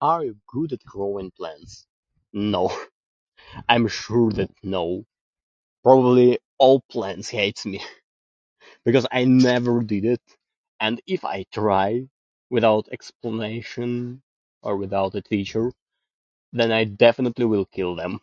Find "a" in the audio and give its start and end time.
15.14-15.22